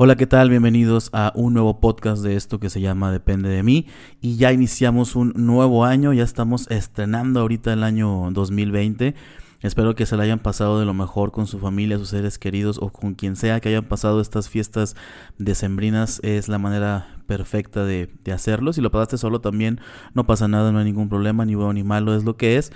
[0.00, 0.48] Hola, ¿qué tal?
[0.48, 3.88] Bienvenidos a un nuevo podcast de esto que se llama Depende de mí.
[4.20, 9.16] Y ya iniciamos un nuevo año, ya estamos estrenando ahorita el año 2020.
[9.60, 12.78] Espero que se la hayan pasado de lo mejor con su familia, sus seres queridos
[12.80, 14.94] o con quien sea que hayan pasado estas fiestas
[15.38, 16.20] decembrinas.
[16.22, 18.72] Es la manera perfecta de, de hacerlo.
[18.72, 19.80] Si lo pasaste solo también
[20.14, 22.70] no pasa nada, no hay ningún problema, ni bueno ni malo, es lo que es.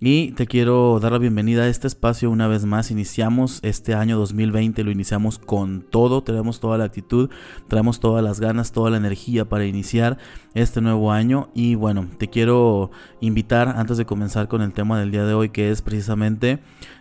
[0.00, 2.92] Y te quiero dar la bienvenida a este espacio una vez más.
[2.92, 7.30] Iniciamos este año 2020, lo iniciamos con todo, tenemos toda la actitud,
[7.66, 10.18] traemos todas las ganas, toda la energía para iniciar
[10.54, 11.50] este nuevo año.
[11.52, 15.48] Y bueno, te quiero invitar antes de comenzar con el tema del día de hoy,
[15.48, 16.27] que es precisamente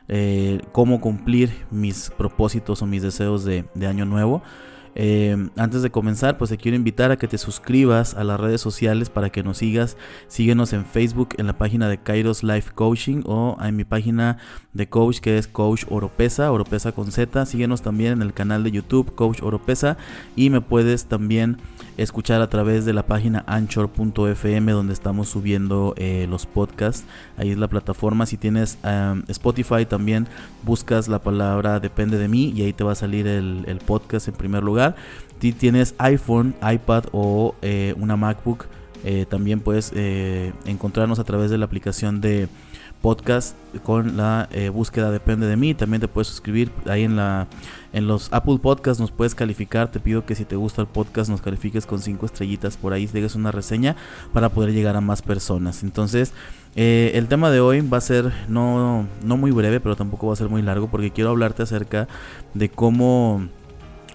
[0.08, 4.42] eh, cómo cumplir mis propósitos o mis deseos de, de año nuevo.
[5.00, 8.62] Eh, antes de comenzar, pues te quiero invitar a que te suscribas a las redes
[8.62, 9.96] sociales para que nos sigas.
[10.28, 14.40] Síguenos en Facebook, en la página de Kairos Life Coaching o en mi página
[14.74, 17.46] de coach que es Coach Oropesa, Oropesa con Z.
[17.46, 19.98] Síguenos también en el canal de YouTube Coach Oropesa
[20.36, 21.58] y me puedes también
[21.98, 27.06] escuchar a través de la página anchor.fm donde estamos subiendo eh, los podcasts.
[27.38, 28.26] Ahí es la plataforma.
[28.26, 28.78] Si tienes
[29.28, 30.28] Spotify también
[30.64, 34.36] buscas la palabra depende de mí y ahí te va a salir el, podcast en
[34.36, 34.87] primer lugar.
[35.42, 38.66] Si tienes iPhone, iPad o eh, una MacBook,
[39.04, 39.94] eh, también puedes
[40.66, 42.50] encontrarnos a través de la aplicación de
[43.02, 45.74] podcast con la eh, búsqueda depende de mí.
[45.74, 47.48] También te puedes suscribir ahí en la
[47.94, 49.92] en los Apple Podcasts nos puedes calificar.
[49.92, 53.08] Te pido que si te gusta el podcast nos califiques con cinco estrellitas por ahí,
[53.08, 53.96] dejes una reseña
[54.34, 55.84] para poder llegar a más personas.
[55.84, 56.34] Entonces,
[56.76, 60.34] eh, el tema de hoy va a ser no, no muy breve, pero tampoco va
[60.34, 62.08] a ser muy largo porque quiero hablarte acerca
[62.54, 63.48] de cómo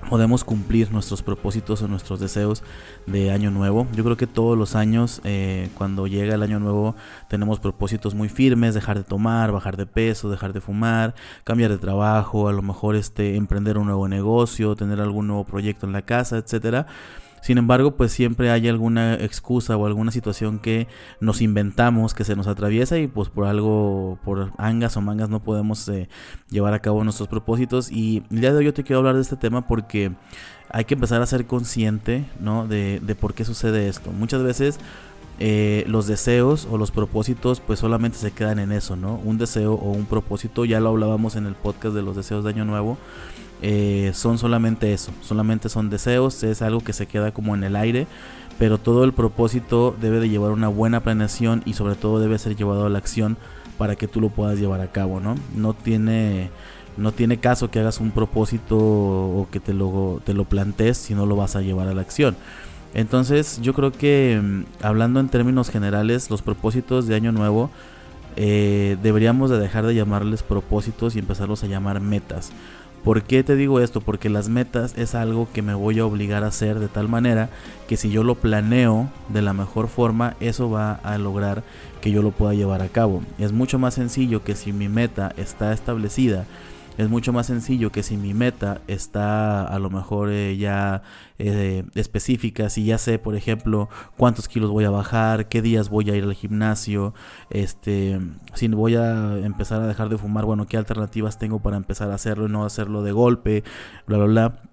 [0.08, 2.62] podemos cumplir nuestros propósitos o nuestros deseos
[3.06, 3.86] de año nuevo.
[3.94, 6.94] Yo creo que todos los años, eh, cuando llega el año nuevo,
[7.28, 11.14] tenemos propósitos muy firmes, dejar de tomar, bajar de peso, dejar de fumar,
[11.44, 15.86] cambiar de trabajo, a lo mejor este, emprender un nuevo negocio, tener algún nuevo proyecto
[15.86, 16.86] en la casa, etcétera.
[17.42, 20.86] Sin embargo, pues siempre hay alguna excusa o alguna situación que
[21.18, 25.42] nos inventamos, que se nos atraviesa y pues por algo, por angas o mangas no
[25.42, 26.08] podemos eh,
[26.50, 27.90] llevar a cabo nuestros propósitos.
[27.90, 30.12] Y el día de hoy yo te quiero hablar de este tema porque
[30.70, 32.68] hay que empezar a ser consciente, ¿no?
[32.68, 34.12] De, de por qué sucede esto.
[34.12, 34.78] Muchas veces
[35.38, 39.20] eh, los deseos o los propósitos pues solamente se quedan en eso, ¿no?
[39.24, 42.50] Un deseo o un propósito, ya lo hablábamos en el podcast de los deseos de
[42.50, 42.98] Año Nuevo,
[43.62, 47.76] eh, son solamente eso, solamente son deseos, es algo que se queda como en el
[47.76, 48.06] aire,
[48.58, 52.56] pero todo el propósito debe de llevar una buena planeación y sobre todo debe ser
[52.56, 53.36] llevado a la acción
[53.78, 55.34] para que tú lo puedas llevar a cabo, ¿no?
[55.54, 56.50] No tiene
[56.96, 61.24] no tiene caso que hagas un propósito o que te te lo plantees si no
[61.24, 62.36] lo vas a llevar a la acción.
[62.94, 67.70] Entonces yo creo que mm, hablando en términos generales, los propósitos de año nuevo
[68.36, 72.52] eh, deberíamos de dejar de llamarles propósitos y empezarlos a llamar metas.
[73.04, 74.00] ¿Por qué te digo esto?
[74.00, 77.50] Porque las metas es algo que me voy a obligar a hacer de tal manera
[77.88, 81.64] que si yo lo planeo de la mejor forma, eso va a lograr
[82.00, 83.22] que yo lo pueda llevar a cabo.
[83.38, 86.46] Es mucho más sencillo que si mi meta está establecida
[86.98, 91.02] es mucho más sencillo que si mi meta está a lo mejor eh, ya
[91.38, 96.10] eh, específica, si ya sé, por ejemplo, cuántos kilos voy a bajar, qué días voy
[96.10, 97.14] a ir al gimnasio,
[97.50, 98.20] este,
[98.54, 102.14] si voy a empezar a dejar de fumar, bueno, qué alternativas tengo para empezar a
[102.14, 103.64] hacerlo y no hacerlo de golpe,
[104.06, 104.71] bla, bla, bla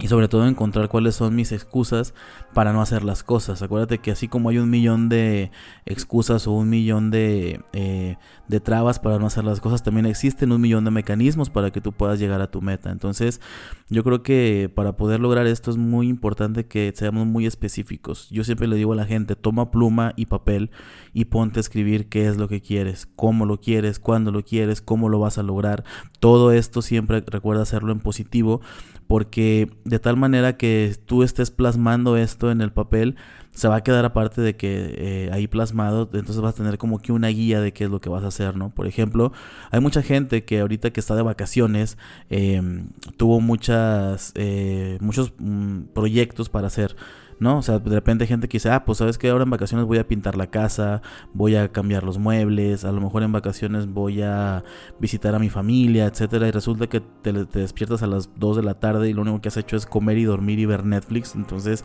[0.00, 2.14] y sobre todo encontrar cuáles son mis excusas
[2.54, 3.62] para no hacer las cosas.
[3.62, 5.50] Acuérdate que así como hay un millón de
[5.86, 8.16] excusas o un millón de, eh,
[8.46, 11.80] de trabas para no hacer las cosas, también existen un millón de mecanismos para que
[11.80, 12.92] tú puedas llegar a tu meta.
[12.92, 13.40] Entonces
[13.88, 18.30] yo creo que para poder lograr esto es muy importante que seamos muy específicos.
[18.30, 20.70] Yo siempre le digo a la gente, toma pluma y papel
[21.12, 24.80] y ponte a escribir qué es lo que quieres, cómo lo quieres, cuándo lo quieres,
[24.80, 25.82] cómo lo vas a lograr.
[26.20, 28.60] Todo esto siempre recuerda hacerlo en positivo
[29.08, 33.16] porque de tal manera que tú estés plasmando esto en el papel,
[33.52, 37.00] se va a quedar aparte de que eh, ahí plasmado, entonces vas a tener como
[37.00, 38.70] que una guía de qué es lo que vas a hacer, ¿no?
[38.70, 39.32] Por ejemplo,
[39.70, 41.98] hay mucha gente que ahorita que está de vacaciones
[42.30, 46.94] em, tuvo muchas, eh, muchos mm, proyectos para hacer.
[47.40, 47.58] ¿No?
[47.58, 49.98] O sea, de repente gente que dice, ah, pues sabes que ahora en vacaciones voy
[49.98, 51.02] a pintar la casa,
[51.32, 54.64] voy a cambiar los muebles, a lo mejor en vacaciones voy a
[54.98, 58.62] visitar a mi familia, etcétera, y resulta que te, te despiertas a las 2 de
[58.62, 61.34] la tarde y lo único que has hecho es comer y dormir y ver Netflix,
[61.34, 61.84] entonces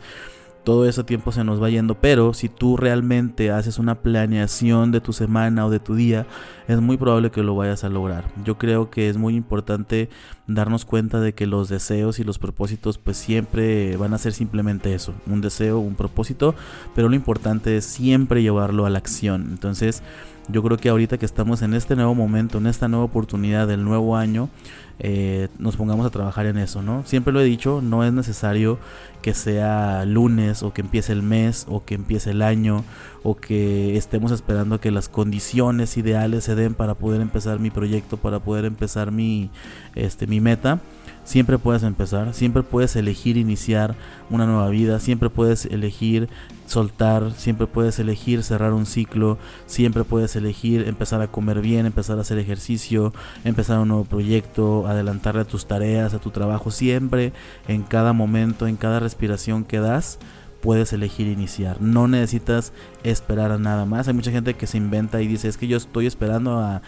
[0.64, 5.00] todo ese tiempo se nos va yendo, pero si tú realmente haces una planeación de
[5.00, 6.26] tu semana o de tu día,
[6.66, 8.24] es muy probable que lo vayas a lograr.
[8.44, 10.08] Yo creo que es muy importante
[10.46, 14.94] darnos cuenta de que los deseos y los propósitos pues siempre van a ser simplemente
[14.94, 16.54] eso, un deseo, un propósito,
[16.94, 19.48] pero lo importante es siempre llevarlo a la acción.
[19.50, 20.02] Entonces,
[20.48, 23.84] yo creo que ahorita que estamos en este nuevo momento, en esta nueva oportunidad del
[23.84, 24.50] nuevo año,
[24.98, 27.02] eh, nos pongamos a trabajar en eso, ¿no?
[27.04, 28.78] Siempre lo he dicho, no es necesario
[29.22, 32.84] que sea lunes o que empiece el mes o que empiece el año
[33.22, 38.18] o que estemos esperando que las condiciones ideales se den para poder empezar mi proyecto,
[38.18, 39.50] para poder empezar mi,
[39.94, 40.80] este, mi meta
[41.24, 43.94] Siempre puedes empezar, siempre puedes elegir iniciar
[44.28, 46.28] una nueva vida, siempre puedes elegir
[46.66, 52.18] soltar, siempre puedes elegir cerrar un ciclo, siempre puedes elegir empezar a comer bien, empezar
[52.18, 57.32] a hacer ejercicio, empezar un nuevo proyecto, adelantarle a tus tareas, a tu trabajo, siempre
[57.68, 60.18] en cada momento, en cada respiración que das
[60.60, 61.80] puedes elegir iniciar.
[61.80, 62.72] No necesitas
[63.02, 64.08] esperar a nada más.
[64.08, 66.80] Hay mucha gente que se inventa y dice, es que yo estoy esperando a,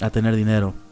[0.00, 0.83] a tener dinero.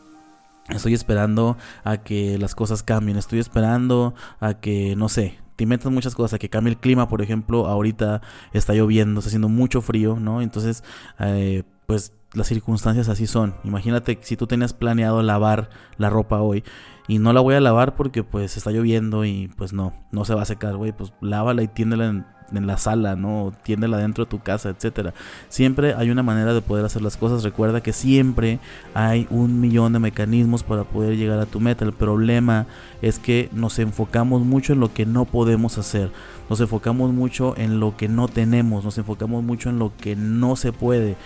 [0.69, 3.17] Estoy esperando a que las cosas cambien.
[3.17, 7.23] Estoy esperando a que, no sé, te muchas cosas, a que cambie el clima, por
[7.23, 7.67] ejemplo.
[7.67, 8.20] Ahorita
[8.53, 10.43] está lloviendo, está haciendo mucho frío, ¿no?
[10.43, 10.82] Entonces,
[11.19, 13.55] eh, pues las circunstancias así son.
[13.64, 16.64] Imagínate si tú tenías planeado lavar la ropa hoy
[17.08, 20.34] y no la voy a lavar porque pues está lloviendo y pues no, no se
[20.34, 23.52] va a secar, güey, pues lávala y tiéndela en la sala, ¿no?
[23.62, 25.14] Tiéndela dentro de tu casa, etcétera.
[25.49, 27.43] Siempre hay una manera de poder hacer las cosas.
[27.43, 28.58] Recuerda que siempre
[28.94, 31.84] hay un millón de mecanismos para poder llegar a tu meta.
[31.84, 32.67] El problema
[33.00, 36.11] es que nos enfocamos mucho en lo que no podemos hacer.
[36.49, 38.84] Nos enfocamos mucho en lo que no tenemos.
[38.84, 41.17] Nos enfocamos mucho en lo que no se puede.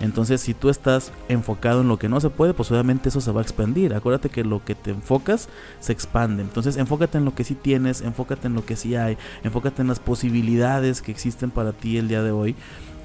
[0.00, 3.30] Entonces, si tú estás enfocado en lo que no se puede, pues obviamente eso se
[3.30, 3.94] va a expandir.
[3.94, 5.48] Acuérdate que lo que te enfocas
[5.80, 6.42] se expande.
[6.42, 9.88] Entonces, enfócate en lo que sí tienes, enfócate en lo que sí hay, enfócate en
[9.88, 12.56] las posibilidades que existen para ti el día de hoy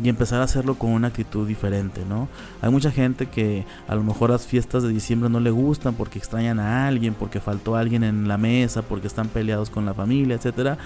[0.02, 2.28] y empezar a hacerlo con una actitud diferente, ¿no?
[2.62, 6.20] Hay mucha gente que a lo mejor las fiestas de diciembre no le gustan porque
[6.20, 10.36] extrañan a alguien, porque faltó alguien en la mesa, porque están peleados con la familia,
[10.36, 10.78] etcétera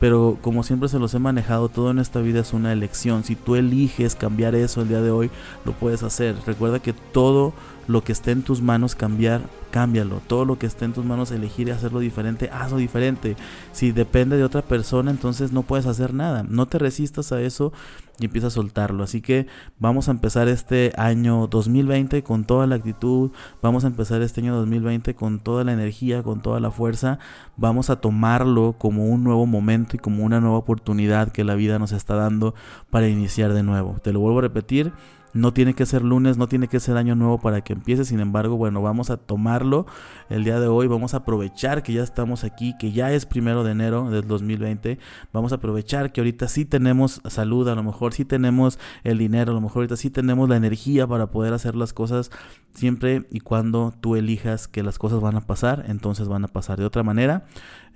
[0.00, 3.24] pero como siempre se los he manejado, todo en esta vida es una elección.
[3.24, 5.30] Si tú eliges cambiar eso el día de hoy,
[5.64, 6.36] lo puedes hacer.
[6.46, 7.52] Recuerda que todo
[7.88, 9.42] lo que esté en tus manos cambiar,
[9.72, 10.20] cámbialo.
[10.28, 13.36] Todo lo que esté en tus manos elegir y hacerlo diferente, hazlo diferente.
[13.72, 16.44] Si depende de otra persona, entonces no puedes hacer nada.
[16.48, 17.72] No te resistas a eso
[18.20, 19.04] y empieza a soltarlo.
[19.04, 19.46] Así que
[19.78, 23.30] vamos a empezar este año 2020 con toda la actitud.
[23.62, 27.18] Vamos a empezar este año 2020 con toda la energía, con toda la fuerza.
[27.56, 31.78] Vamos a tomarlo como un nuevo momento y como una nueva oportunidad que la vida
[31.78, 32.54] nos está dando
[32.90, 33.98] para iniciar de nuevo.
[34.02, 34.92] Te lo vuelvo a repetir.
[35.38, 38.04] No tiene que ser lunes, no tiene que ser año nuevo para que empiece.
[38.04, 39.86] Sin embargo, bueno, vamos a tomarlo
[40.30, 40.88] el día de hoy.
[40.88, 44.98] Vamos a aprovechar que ya estamos aquí, que ya es primero de enero del 2020.
[45.32, 49.52] Vamos a aprovechar que ahorita sí tenemos salud, a lo mejor sí tenemos el dinero,
[49.52, 52.30] a lo mejor ahorita sí tenemos la energía para poder hacer las cosas
[52.74, 56.78] siempre y cuando tú elijas que las cosas van a pasar, entonces van a pasar
[56.78, 57.46] de otra manera.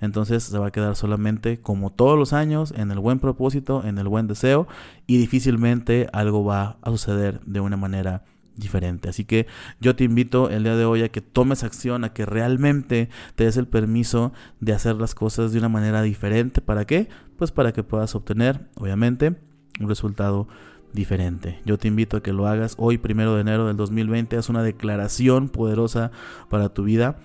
[0.01, 3.97] Entonces se va a quedar solamente como todos los años en el buen propósito, en
[3.97, 4.67] el buen deseo
[5.07, 8.23] y difícilmente algo va a suceder de una manera
[8.55, 9.09] diferente.
[9.09, 9.47] Así que
[9.79, 13.45] yo te invito el día de hoy a que tomes acción, a que realmente te
[13.45, 16.61] des el permiso de hacer las cosas de una manera diferente.
[16.61, 17.09] ¿Para qué?
[17.37, 19.35] Pues para que puedas obtener, obviamente,
[19.79, 20.47] un resultado
[20.93, 21.59] diferente.
[21.65, 24.37] Yo te invito a que lo hagas hoy, primero de enero del 2020.
[24.37, 26.11] Haz una declaración poderosa
[26.49, 27.17] para tu vida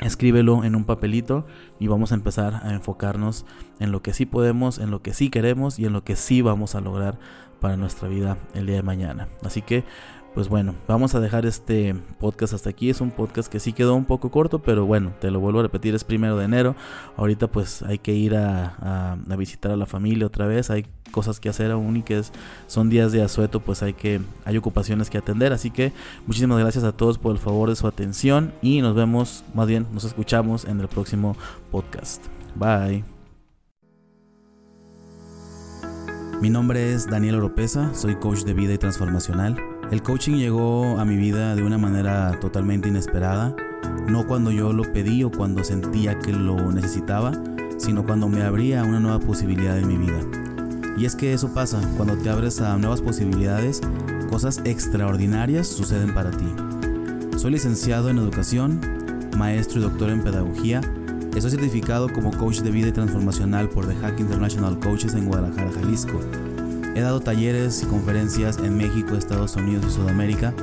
[0.00, 1.46] escríbelo en un papelito
[1.78, 3.46] y vamos a empezar a enfocarnos
[3.80, 6.42] en lo que sí podemos, en lo que sí queremos y en lo que sí
[6.42, 7.18] vamos a lograr
[7.60, 9.28] para nuestra vida el día de mañana.
[9.42, 9.84] Así que
[10.36, 12.90] pues bueno, vamos a dejar este podcast hasta aquí.
[12.90, 15.62] Es un podcast que sí quedó un poco corto, pero bueno, te lo vuelvo a
[15.62, 16.76] repetir, es primero de enero.
[17.16, 20.68] Ahorita pues hay que ir a, visitar a la familia otra vez.
[20.68, 22.22] Hay cosas que hacer aún y que
[22.66, 25.54] son días de asueto, pues hay que hay ocupaciones que atender.
[25.54, 25.94] Así que
[26.26, 29.86] muchísimas gracias a todos por el favor de su atención y nos vemos, más bien
[29.94, 31.34] nos escuchamos en el próximo
[31.70, 32.22] podcast.
[32.56, 33.04] Bye.
[36.42, 39.75] Mi nombre es Daniel Oropesa, soy coach de vida y transformacional.
[39.90, 43.54] El coaching llegó a mi vida de una manera totalmente inesperada,
[44.08, 47.32] no cuando yo lo pedí o cuando sentía que lo necesitaba,
[47.78, 50.18] sino cuando me abría una nueva posibilidad en mi vida.
[50.98, 53.80] Y es que eso pasa, cuando te abres a nuevas posibilidades,
[54.28, 56.52] cosas extraordinarias suceden para ti.
[57.36, 58.80] Soy licenciado en educación,
[59.36, 60.80] maestro y doctor en pedagogía,
[61.36, 65.70] estoy certificado como coach de vida y transformacional por The Hack International Coaches en Guadalajara,
[65.70, 66.18] Jalisco
[66.96, 70.54] He dado talleres y conferencias en México, Estados Unidos y Sudamérica.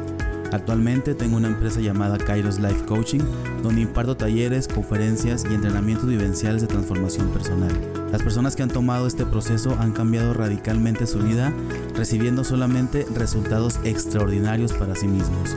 [0.52, 3.20] Actualmente tengo una empresa llamada Kairos Life Coaching,
[3.62, 7.72] donde imparto talleres, conferencias y entrenamientos vivenciales de transformación personal.
[8.12, 11.54] Las personas que han tomado este proceso han cambiado radicalmente su vida,
[11.94, 15.56] recibiendo solamente resultados extraordinarios para sí mismos.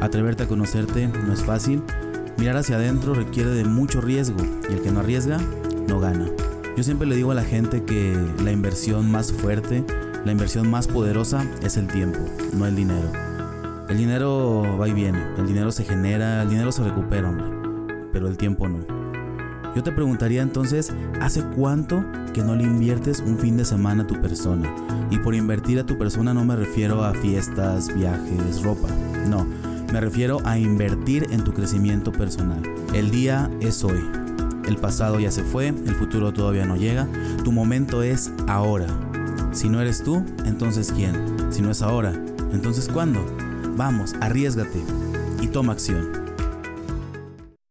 [0.00, 1.80] Atreverte a conocerte no es fácil,
[2.38, 5.38] mirar hacia adentro requiere de mucho riesgo y el que no arriesga,
[5.86, 6.26] no gana.
[6.76, 9.84] Yo siempre le digo a la gente que la inversión más fuerte,
[10.24, 12.18] la inversión más poderosa es el tiempo,
[12.54, 13.12] no el dinero.
[13.90, 17.44] El dinero va y viene, el dinero se genera, el dinero se recupera, hombre.
[18.10, 18.78] pero el tiempo no.
[19.76, 24.06] Yo te preguntaría entonces, ¿hace cuánto que no le inviertes un fin de semana a
[24.06, 24.74] tu persona?
[25.10, 28.88] Y por invertir a tu persona no me refiero a fiestas, viajes, ropa.
[29.28, 29.46] No,
[29.92, 32.62] me refiero a invertir en tu crecimiento personal.
[32.94, 34.02] El día es hoy.
[34.66, 37.08] El pasado ya se fue, el futuro todavía no llega.
[37.44, 38.86] Tu momento es ahora.
[39.52, 41.52] Si no eres tú, entonces ¿quién?
[41.52, 42.12] Si no es ahora,
[42.52, 43.24] entonces ¿cuándo?
[43.76, 44.82] Vamos, arriesgate
[45.40, 46.21] y toma acción.